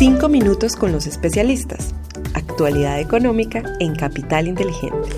[0.00, 1.94] Cinco minutos con los especialistas.
[2.32, 5.10] Actualidad económica en Capital Inteligente.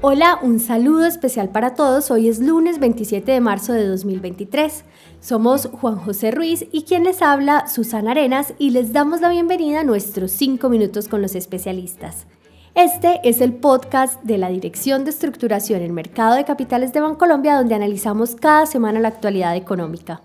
[0.00, 2.10] Hola, un saludo especial para todos.
[2.10, 4.82] Hoy es lunes 27 de marzo de 2023.
[5.20, 9.82] Somos Juan José Ruiz y quien les habla, Susana Arenas, y les damos la bienvenida
[9.82, 12.26] a nuestros 5 minutos con los especialistas.
[12.74, 17.54] Este es el podcast de la Dirección de Estructuración en Mercado de Capitales de Bancolombia,
[17.54, 20.22] donde analizamos cada semana la actualidad económica.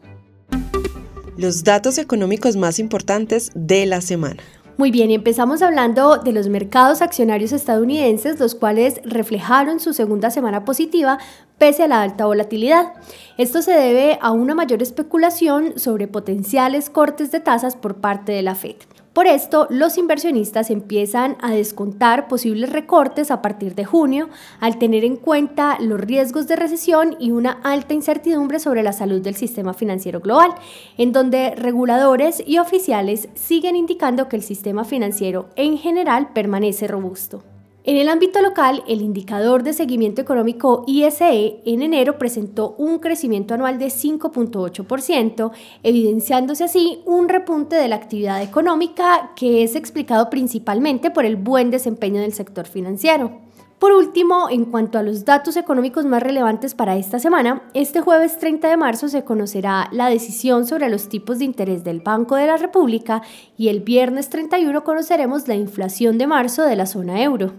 [1.37, 4.41] Los datos económicos más importantes de la semana.
[4.77, 10.63] Muy bien, empezamos hablando de los mercados accionarios estadounidenses, los cuales reflejaron su segunda semana
[10.63, 11.17] positiva
[11.57, 12.93] pese a la alta volatilidad.
[13.37, 18.41] Esto se debe a una mayor especulación sobre potenciales cortes de tasas por parte de
[18.41, 18.75] la Fed.
[19.15, 24.27] Por esto, los inversionistas empiezan a descontar posibles recortes a partir de junio,
[24.59, 29.21] al tener en cuenta los riesgos de recesión y una alta incertidumbre sobre la salud
[29.21, 30.53] del sistema financiero global,
[30.97, 37.54] en donde reguladores y oficiales siguen indicando que el sistema financiero en general permanece robusto.
[37.87, 43.53] En el ámbito local, el indicador de seguimiento económico ISE en enero presentó un crecimiento
[43.53, 45.51] anual de 5.8%,
[45.83, 51.69] evidenciándose así un repunte de la actividad económica que es explicado principalmente por el buen
[51.69, 53.39] desempeño del sector financiero.
[53.77, 58.39] Por último, en cuanto a los datos económicos más relevantes para esta semana, este jueves
[58.39, 62.47] 30 de marzo se conocerá la decisión sobre los tipos de interés del Banco de
[62.47, 63.21] la República
[63.57, 67.53] y el viernes 31 conoceremos la inflación de marzo de la zona euro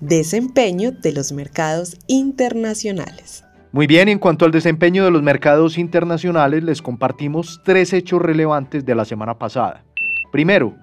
[0.00, 3.44] desempeño de los mercados internacionales.
[3.72, 8.84] Muy bien, en cuanto al desempeño de los mercados internacionales, les compartimos tres hechos relevantes
[8.84, 9.84] de la semana pasada.
[10.32, 10.74] Primero,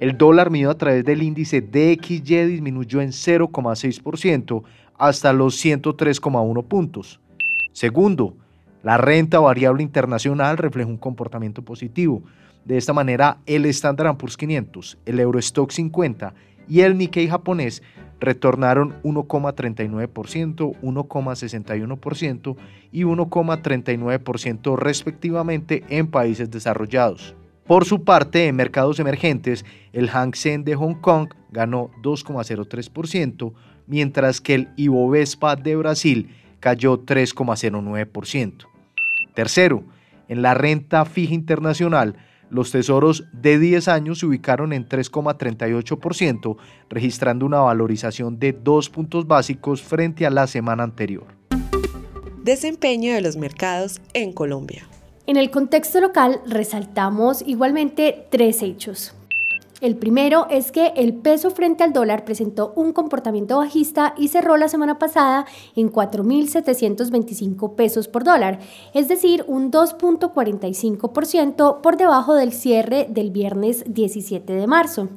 [0.00, 4.62] el dólar medido a través del índice DXY disminuyó en 0,6%
[4.98, 7.20] hasta los 103,1 puntos.
[7.72, 8.36] Segundo,
[8.82, 12.22] la renta variable internacional refleja un comportamiento positivo.
[12.64, 16.34] De esta manera, el Standard Poor's 500, el Eurostock 50
[16.68, 17.82] y el Nikkei japonés
[18.20, 22.56] retornaron 1,39%, 1,61%
[22.92, 27.34] y 1,39% respectivamente en países desarrollados.
[27.66, 33.54] Por su parte, en mercados emergentes, el Hang Seng de Hong Kong ganó 2,03%,
[33.86, 38.66] mientras que el Ibovespa de Brasil cayó 3,09%.
[39.34, 39.84] Tercero,
[40.28, 42.16] en la renta fija internacional,
[42.50, 46.56] los tesoros de 10 años se ubicaron en 3,38%,
[46.88, 51.26] registrando una valorización de 2 puntos básicos frente a la semana anterior.
[52.42, 54.86] Desempeño de los mercados en Colombia.
[55.26, 59.14] En el contexto local resaltamos igualmente tres hechos.
[59.80, 64.56] El primero es que el peso frente al dólar presentó un comportamiento bajista y cerró
[64.56, 68.60] la semana pasada en 4.725 pesos por dólar,
[68.94, 75.08] es decir, un 2.45% por debajo del cierre del viernes 17 de marzo.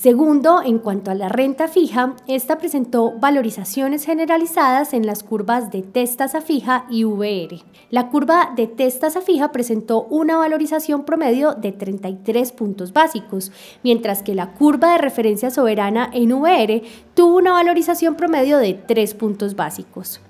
[0.00, 5.82] Segundo, en cuanto a la renta fija, esta presentó valorizaciones generalizadas en las curvas de
[5.82, 7.62] testasa fija y VR.
[7.90, 13.52] La curva de testasa fija presentó una valorización promedio de 33 puntos básicos,
[13.82, 16.82] mientras que la curva de referencia soberana en VR
[17.12, 20.22] tuvo una valorización promedio de 3 puntos básicos.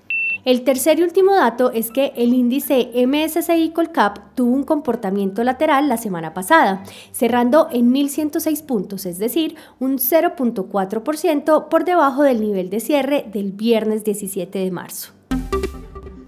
[0.44, 5.88] El tercer y último dato es que el índice MSCI Colcap tuvo un comportamiento lateral
[5.88, 12.70] la semana pasada, cerrando en 1.106 puntos, es decir, un 0.4% por debajo del nivel
[12.70, 15.12] de cierre del viernes 17 de marzo.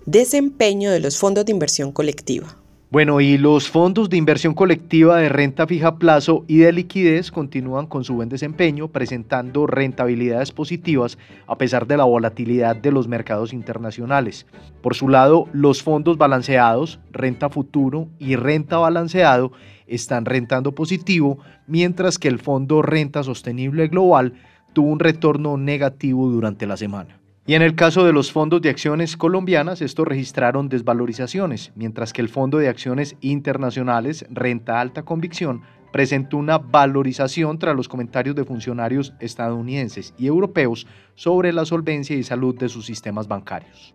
[0.04, 2.61] Desempeño de los fondos de inversión colectiva.
[2.92, 7.86] Bueno, y los fondos de inversión colectiva de renta fija plazo y de liquidez continúan
[7.86, 11.16] con su buen desempeño, presentando rentabilidades positivas
[11.47, 14.44] a pesar de la volatilidad de los mercados internacionales.
[14.82, 19.53] Por su lado, los fondos balanceados, renta futuro y renta balanceado
[19.86, 24.34] están rentando positivo, mientras que el fondo renta sostenible global
[24.74, 27.22] tuvo un retorno negativo durante la semana.
[27.44, 32.20] Y en el caso de los fondos de acciones colombianas, estos registraron desvalorizaciones, mientras que
[32.20, 38.44] el Fondo de Acciones Internacionales Renta Alta Convicción presentó una valorización tras los comentarios de
[38.44, 40.86] funcionarios estadounidenses y europeos
[41.16, 43.92] sobre la solvencia y salud de sus sistemas bancarios.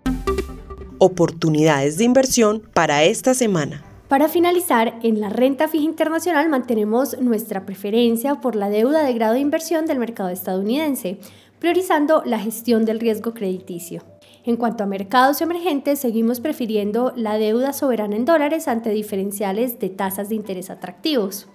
[0.98, 3.82] Oportunidades de inversión para esta semana.
[4.10, 9.34] Para finalizar, en la renta fija internacional mantenemos nuestra preferencia por la deuda de grado
[9.34, 11.20] de inversión del mercado estadounidense
[11.60, 14.04] priorizando la gestión del riesgo crediticio.
[14.44, 19.90] En cuanto a mercados emergentes, seguimos prefiriendo la deuda soberana en dólares ante diferenciales de
[19.90, 21.48] tasas de interés atractivos.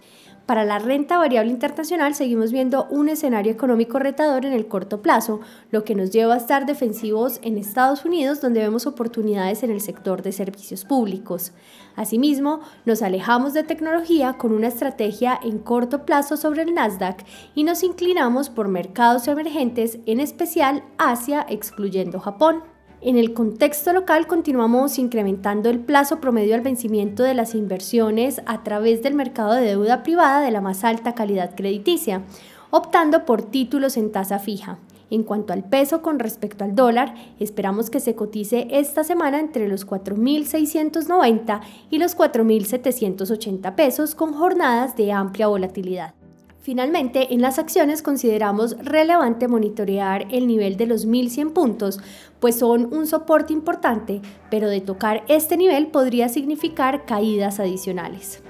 [0.47, 5.41] Para la renta variable internacional seguimos viendo un escenario económico retador en el corto plazo,
[5.71, 9.81] lo que nos lleva a estar defensivos en Estados Unidos, donde vemos oportunidades en el
[9.81, 11.53] sector de servicios públicos.
[11.95, 17.25] Asimismo, nos alejamos de tecnología con una estrategia en corto plazo sobre el Nasdaq
[17.55, 22.72] y nos inclinamos por mercados emergentes, en especial Asia, excluyendo Japón.
[23.05, 28.63] En el contexto local continuamos incrementando el plazo promedio al vencimiento de las inversiones a
[28.63, 32.23] través del mercado de deuda privada de la más alta calidad crediticia,
[32.71, 34.79] optando por títulos en tasa fija.
[35.11, 39.67] En cuanto al peso con respecto al dólar, esperamos que se cotice esta semana entre
[39.67, 41.61] los 4.690
[41.91, 46.15] y los 4.780 pesos con jornadas de amplia volatilidad.
[46.63, 51.99] Finalmente, en las acciones consideramos relevante monitorear el nivel de los 1100 puntos,
[52.39, 58.45] pues son un soporte importante, pero de tocar este nivel podría significar caídas adicionales.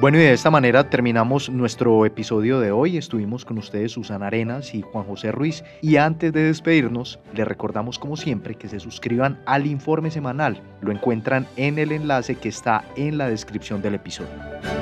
[0.00, 2.96] Bueno, y de esta manera terminamos nuestro episodio de hoy.
[2.96, 5.62] Estuvimos con ustedes Susana Arenas y Juan José Ruiz.
[5.82, 10.60] Y antes de despedirnos, les recordamos como siempre que se suscriban al informe semanal.
[10.80, 14.81] Lo encuentran en el enlace que está en la descripción del episodio.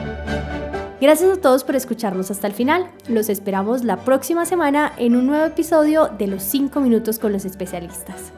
[1.01, 2.91] Gracias a todos por escucharnos hasta el final.
[3.09, 7.47] Los esperamos la próxima semana en un nuevo episodio de Los 5 minutos con los
[7.47, 8.35] especialistas.